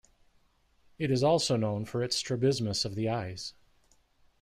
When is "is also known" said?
1.11-1.85